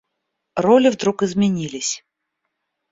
Роли 0.55 0.89
вдруг 0.89 1.21
изменились. 1.21 2.03